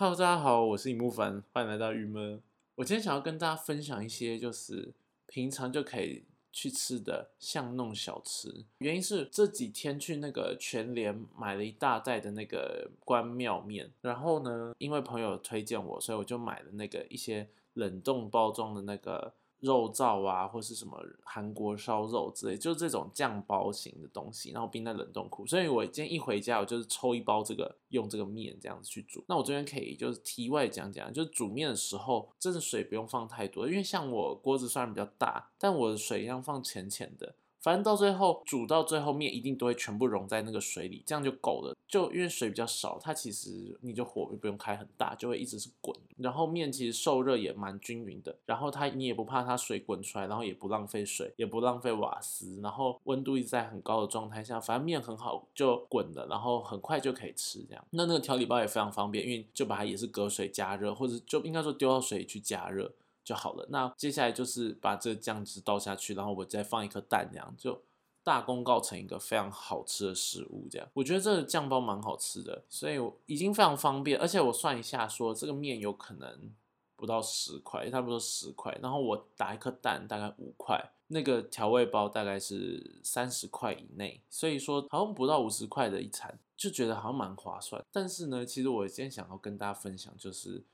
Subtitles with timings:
[0.00, 2.42] Hello，大家好，我是尹木凡，欢迎来到郁闷。
[2.76, 4.94] 我今天想要跟大家分享一些，就是
[5.26, 8.64] 平常就可以去吃的巷弄小吃。
[8.78, 19.34] 原因是这几天去那个全联买了一大袋的那个关庙面，然后呢，因为朋友推荐我，所以我就买了那个一些冷冻包装的那个。
[19.60, 25.46] 肉燥啊，或是什么韩国烧肉之类，就是这种酱包型的东西，然后冰在冷冻库。
[25.46, 29.24] 所以我今天一回家，我就是抽一包这个，用这个面这样子去煮。
[29.28, 37.34] 那我这边可以就是题外讲讲，就是煮面的时候，真的水不用放太多，因为像我锅子虽然比较大，但我的水一样放浅浅的。
[37.60, 41.76] 反正到最后煮到最后面一定都会全部溶在那个水里，这样就够了。
[41.86, 45.94] 就因为水比较少，它其实你就火不用开很大，就会一直是滚。
[46.16, 57.84] 然后面其实受热也蛮均匀的，然后它你也不怕它水滚出来，然后也不浪费水，也不浪费瓦斯，然后温度一直在很高的状态下，反正面很好就滚了，然后很快就可以吃这样。
[57.90, 62.92] 那那个调理包也非常方便，因为就把它也是隔水加热，或者就应该说丢到水里去加热。
[63.22, 63.66] 就好了。
[63.70, 67.80] 那接下来就是把这个酱汁倒下去，然后我再放一颗蛋，这样就
[68.22, 70.66] 大功告成一个非常好吃的食物。
[70.70, 74.18] 这样，我觉得这个酱包蛮好吃的，所以我已经非常方便。
[74.18, 76.52] 而且我算一下，说这个面有可能
[76.96, 78.76] 不到十块，差不多十块。
[78.82, 87.84] 然后我打一颗蛋大概五块，那个调味包大概是三十块以内，所以说好像不到五十块的一餐，就觉得好像蛮划算。
[87.92, 90.64] 但是呢，其实我今天想要跟大家分享就是。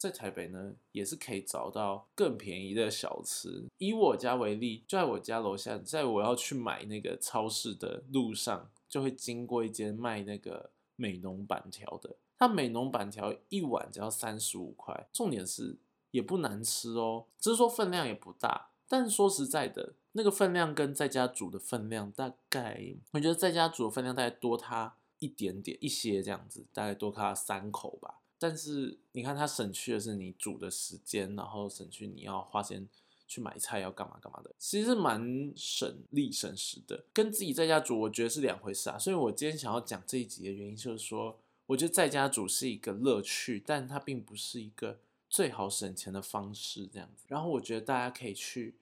[0.00, 3.66] 在台北呢，也是可以找到更便宜的小吃。
[3.76, 12.16] 以我家为例，就在我家楼下，在我要去买那个超市的路上，就会经过一间卖那个美浓板条的。
[12.38, 15.76] 它美浓板条一碗只要三十五块，重点是
[16.12, 18.70] 也不难吃哦，只是说分量也不大。
[18.88, 28.19] 但说实在的，那个分量跟在家煮的分量大概，我觉得在家煮的分量大概多它一点点一些这样子，大概多它三口吧。
[28.42, 32.88] 但是你看，它省去的是你煮的时间，然后省去你要花钱
[33.28, 37.04] 去买菜要干嘛干嘛的，其实蛮省力省时的。
[37.12, 38.98] 跟自己在家煮，我觉得是两回事啊。
[38.98, 44.98] 所以我今天想要讲这一集的原因，就是说，我觉得在家煮是一个乐趣，但它并不是一个
[45.28, 47.26] 最好省钱的方式，这样子。
[47.28, 48.74] 然后我觉得大家可以去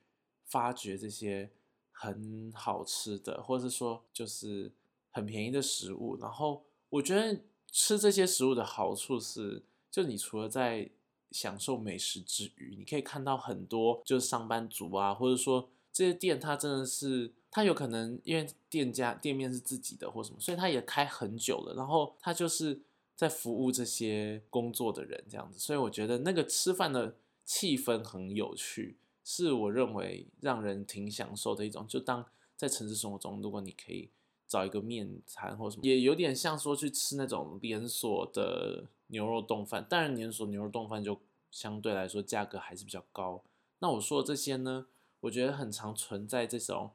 [0.44, 1.50] 发掘这些
[1.90, 4.70] 很好吃的，或者是说就是
[5.10, 6.16] 很便宜的食物。
[6.20, 7.40] 然后我觉得。
[7.70, 10.90] 吃这些食物的好处是，就你除了在
[11.30, 22.80] 享受美食之余，你可以看到很多就是上班族啊，或者说这些店，它真的是它有可能因为店家店面是自己的或什么，所以它也开很久了，然后它就是
[23.14, 31.86] 在服务这些工作的人这样子，所以我觉得那个吃饭的气氛很有趣，是我认为让人挺享受的一种。
[31.86, 32.24] 就当
[32.56, 34.10] 在城市生活中，如果你可以。
[34.48, 39.84] 找一个面餐或什么，也有点像说去吃那种连锁的牛肉冻饭。
[39.86, 41.20] 当然，连锁牛肉冻饭就
[41.50, 43.42] 相对来说价格还是比较高。
[43.80, 44.86] 那我说的这些呢，
[45.20, 46.90] 我觉得很常存在这种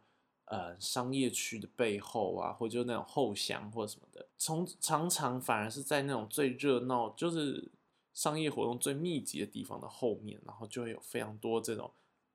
[0.45, 4.25] 呃商业区的背后啊，或者就那种后巷或什么的。
[4.39, 7.69] 从常常反而是在那种最热闹，就是
[8.15, 11.91] 商业活动最密集的地方的后面，然后就会有非常多这种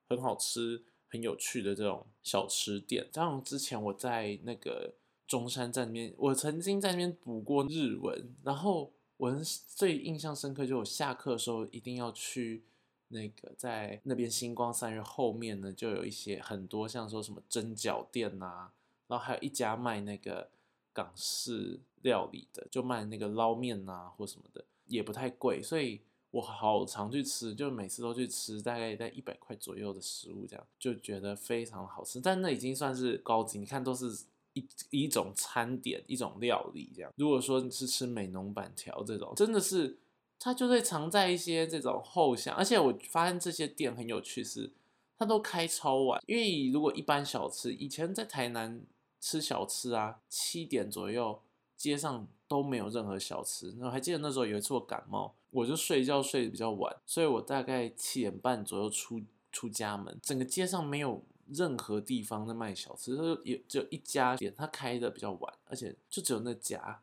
[0.09, 3.09] 很好吃、很有趣的这种小吃店。
[3.13, 4.95] 像之前我在那个。
[5.29, 9.31] 中山站那边，我曾经在那边补过日文，然后我
[9.67, 12.65] 最印象深刻，就我下课的时候一定要去
[13.09, 18.71] 那个在那边星光三月后面呢，就有一些很多像说什么蒸饺店呐，
[19.07, 20.49] 然后还有一家卖那个
[20.95, 26.01] 港式料理的，就卖那个捞面呐或什么的，也不太贵，所以
[26.31, 34.25] 我好常去吃，就每次都去吃，大概在一百块左右的食物，这样就觉得非常好吃，但那已经算是高级，你看都是。
[34.59, 34.69] 一
[35.03, 37.13] 一种餐点，一种料理，这样。
[37.17, 39.99] 如果说你是吃美浓板条这种，真的是
[40.39, 44.73] 它就会藏在一些这种后巷，而且我发现这些店很有趣，是
[45.17, 46.23] 它都开超晚。
[46.27, 48.81] 因为如果一般小吃，以前在台南
[49.21, 51.41] 吃小吃啊，七点左右
[51.77, 53.75] 街上都没有任何小吃。
[53.81, 59.21] 我还记得那时候有一次我感冒，我就睡觉睡得比较晚，所以我大概七点半左右出
[59.53, 61.23] 出家门，整个街上没有。
[61.51, 67.03] 任何地方在卖小吃，就也只有一家店，它开的比较晚，而且就只有那家，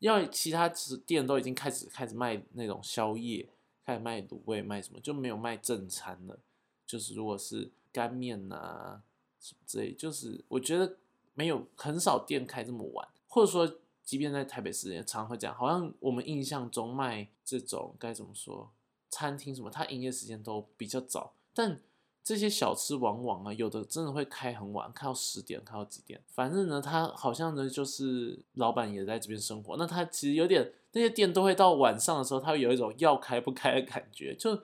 [0.00, 0.68] 要其他
[1.06, 3.48] 店都已经开始开始卖那种宵夜，
[3.84, 6.38] 开始卖卤味，卖什么就没有卖正餐了。
[6.86, 9.00] 就是如果是干面呐
[9.40, 10.96] 什么之类，就是我觉得
[11.34, 18.70] 没有很少店开这么晚，或者说即便在台北市也常会这样，好像我们印象中卖这种该怎么说，
[19.08, 21.80] 餐厅什么，它营业时间都比较早，但。
[22.24, 26.18] 这些小吃往往啊，有的真的会开很晚，开到十点，开到几点。
[26.30, 29.76] 反正呢，他好像呢，就是老板也在这边生活。
[29.76, 34.58] 那他其实有点那些店都会到晚上的时候，他会有一种要开不开的感觉，就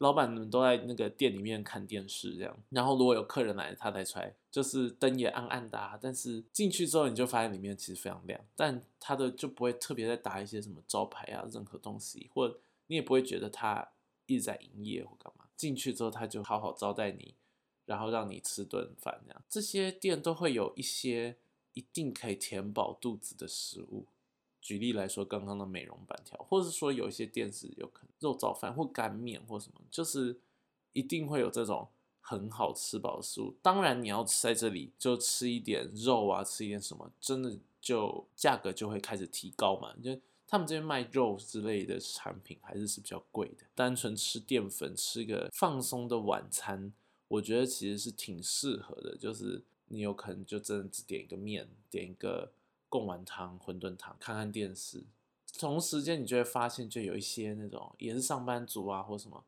[0.00, 2.54] 老板们都在那个店里面看电视这样。
[2.68, 12.54] 然后如果有客人来，他才出来，就是灯也暗暗的，啊，但是进去之后你就发现里面其实非常亮，但他的就不会特别在打一些什么招牌啊，任何东西，或
[12.88, 13.88] 你也不会觉得他
[14.26, 15.37] 一直在营业或干嘛。
[15.58, 17.34] 进去之后他就好好招待你，
[17.84, 19.42] 然后让你吃顿饭这样。
[19.48, 21.36] 这些店都会有一些
[21.74, 24.06] 一定可以填饱肚子的食物。
[24.60, 30.40] 举例来说，刚刚的美容板条，或者是说有一些店是有可能肉燥饭或干面或什么，就是
[30.92, 31.88] 一定会有这种
[32.20, 33.54] 很好吃饱的食物。
[33.62, 39.94] 当然，你要在这里就吃一点肉啊，吃一点什么，真的就价格就会开始提高嘛。
[40.02, 43.66] 就他们这边卖肉之类的产品还是是比较贵的。
[43.76, 46.92] 单纯吃淀粉，吃个放松的晚餐，
[47.28, 49.16] 我觉得其实是挺适合的。
[49.16, 52.50] 就是你有可能就真的只点一个面，点一个。
[52.90, 55.04] 贡丸汤、馄饨汤，看看电视，
[55.58, 59.44] 同时间你就会发现，就有一些那种也是上班族啊，或什么，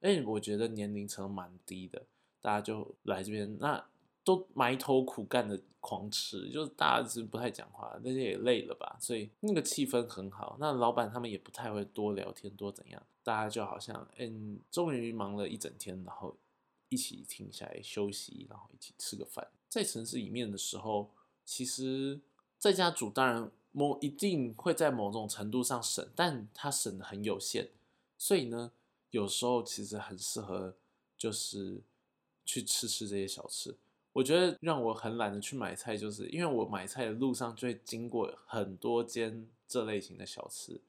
[0.00, 2.06] 哎，我觉得年龄层蛮低的，
[2.40, 3.84] 大家就来这边，那
[4.24, 10.56] 都埋头苦干的狂吃，就是大家是不太讲话，那些也累了吧，所以那个气氛很好。
[10.58, 16.36] 那老板他们也不太会多聊天，多怎样，大家就好像，嗯，终于忙了一整天，然后
[16.88, 19.48] 一起停下来休息，然后一起吃个饭。
[19.68, 21.10] 在城市里面的时候，
[21.44, 22.20] 其实。
[22.58, 27.70] 在家煮当然某一定会在某种程度上省，但它省的很有限，
[28.16, 28.70] 所以呢，
[29.10, 30.76] 有时候其实很适合
[31.18, 31.82] 就是
[32.44, 33.76] 去吃吃这些小吃。
[34.12, 40.80] 我觉得让我很懒得去买菜，就是因为我买菜的路上就会经过很多间这类型的小吃，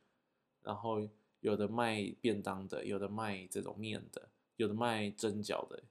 [0.61, 1.07] 然后
[1.39, 5.83] 有的卖便当的，有的卖这种面的，有的卖蒸饺的。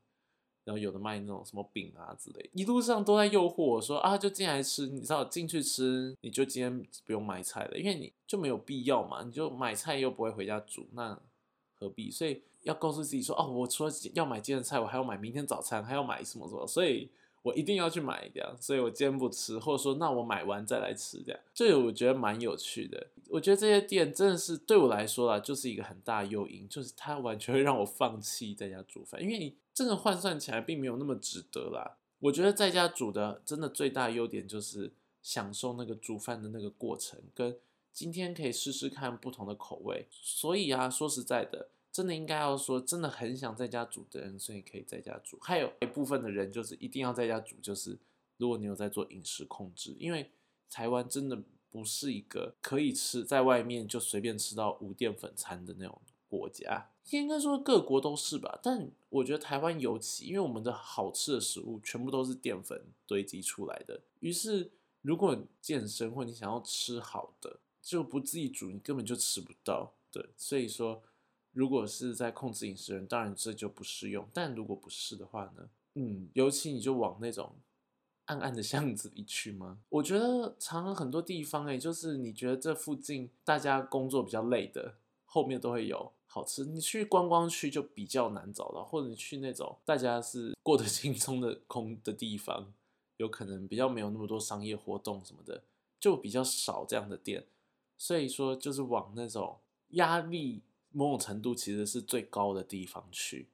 [0.64, 11.20] 然后有的卖那种什么饼啊之类，一路上都在诱惑我说啊，就进来吃，你知道进去吃，你就今天不用买菜了，因为你就没有必要嘛，你就买菜又不会回家煮，那
[11.74, 12.12] 何必？
[12.12, 17.10] 所以要告诉自己说，哦，我除了要买今天的菜，我还要买明天早餐，还要买什么什么，所以。
[17.44, 23.04] 我一定要去买这样，所以我今天不吃，或者说那我买完再来吃这样，这我觉得蛮有趣的。
[23.30, 31.96] 我觉得这些店真的是对我来说啦，就是一个很大诱因，就是它完全会让我放弃在家煮饭，因为你真的换算起来并没有那么值得啦。
[32.20, 37.58] 我觉得在家煮的真的最大优点就是享受那个煮饭的那个过程，跟
[37.92, 40.06] 今天可以试试看不同的口味。
[40.12, 41.70] 所以啊，说实在的。
[41.92, 45.38] 真的应该要说，真的很想在家煮的人，所以可以在家煮。
[45.42, 47.98] 还有一部分的人就是一定要在家煮，就是
[48.38, 50.30] 如果你有在做饮食控制，因为
[50.70, 56.00] 台湾真的不是一个可以吃在外面就随便吃到无淀粉餐的那种
[56.30, 56.88] 国家。
[57.10, 64.00] 应该说各国都是吧，但我觉得台湾尤其，因为我们的好吃的食物全部都是淀粉堆积出来的。
[64.20, 64.70] 于是，
[65.02, 69.92] 如果你健身或你想要吃好的，就不自己煮，你根本就吃不到。
[70.10, 71.02] 对，所以说。
[71.52, 74.26] 如果是在控制饮食人，当然这就不适用。
[74.32, 75.68] 但如果不是的话呢？
[75.94, 77.52] 嗯，尤其你就往那种
[78.24, 79.78] 暗暗的巷子里去吗？
[79.90, 84.94] 我觉得常常很多地方，哎，就是你觉得这附近大家工作比较累的，
[85.26, 86.64] 后面都会有好吃。
[86.64, 92.72] 你去观光区就比较难找到，或者你去那种大家是 过得轻松的空的地方，
[93.18, 95.62] 有可能比较没有那么多商业活动什么的，
[96.00, 97.44] 就比较少这样的店。
[97.98, 99.58] 所以说，就是往那种
[99.90, 100.62] 压力。
[100.92, 103.48] 某种程度其实是最高的地方去，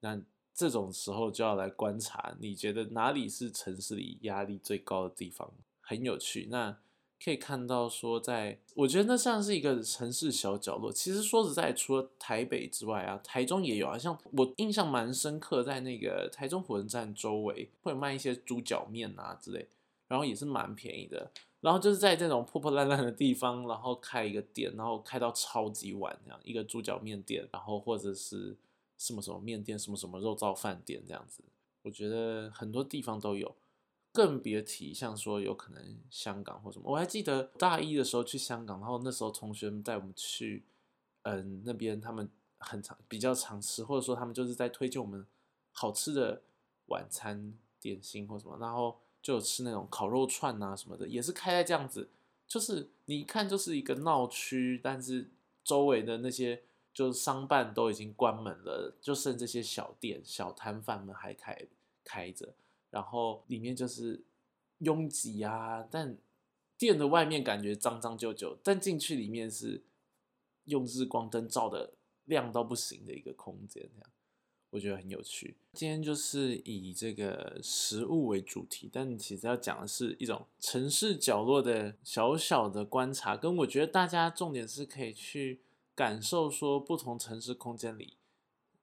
[0.00, 0.20] 那
[0.54, 5.52] 这种时候就要来观察，你觉得哪里是城市里压力最高的地方？
[5.80, 6.46] 很有趣。
[6.50, 6.78] 那
[7.22, 10.92] 可以看到说，在我觉得那像是一个城市小角落。
[10.92, 13.96] 其实说实在，除了台北之外啊，台中也有啊。
[13.98, 19.68] 像我印象蛮深刻，在那个台中火车站周围会卖一些猪脚面啊之类，
[20.06, 21.30] 然后也是蛮便宜的。
[21.64, 28.54] 然后就是在这种破破烂烂的地方，然后开一个店，然后开到超级晚，这样一个猪脚面店，然后或者是
[28.98, 31.42] 什么什么面店，什么什么肉燥饭店这样子，
[31.80, 33.56] 我觉得很多地方都有，
[34.12, 36.92] 更别提像说有可能香港或什么。
[36.92, 40.66] 我还记得大一的时候去香港，然后那时候同学们带我们去，
[41.22, 42.28] 嗯，那边他们
[42.58, 45.26] 很常比较常吃，或者说他们就是在推荐我们
[45.72, 46.42] 好吃的
[46.88, 48.98] 晚餐点心或什么，然后。
[49.24, 52.10] 就吃那种烤肉串啊什么的，也是开在这样子，
[52.46, 55.30] 就是你一看就是一个闹区，但是
[55.64, 56.62] 周围的那些
[56.92, 61.58] 就是商办都已经关门了，就剩这些小店、小摊贩们还开
[62.04, 62.54] 开着，
[62.90, 64.22] 然后里面就是
[64.80, 66.18] 拥挤啊，但
[66.76, 69.82] 店的外面感觉脏脏旧旧，但进去里面是
[70.64, 71.94] 用日光灯照的
[72.26, 74.10] 亮到不行的一个空间，这样。
[74.74, 75.54] 我觉得很有趣。
[75.72, 85.60] 今天就是以这个食物为主题，但其实要讲的是一种城市角落的小小的观察，跟我觉得大家重点是可以去
[85.94, 88.14] 感受说不同城市空间里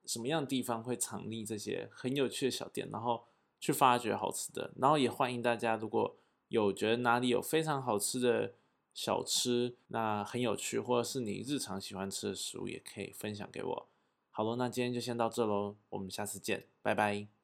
[0.06, 3.24] 什么样的地方会藏匿这些很有趣的小店，然后
[3.60, 6.16] 去发掘好吃的，然后也欢迎大家如果
[6.48, 8.54] 有觉得哪里有非常好吃的。
[8.94, 13.88] 小吃那很有趣，或者是你日常喜欢吃的食物，也可以分享给我。
[14.34, 17.41] 好了，那今天就先到这喽，我们下次见，拜拜。